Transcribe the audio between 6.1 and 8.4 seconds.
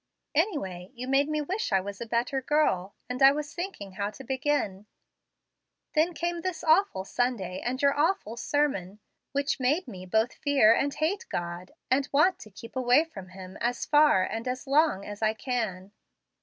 came this awful Sunday, and your awful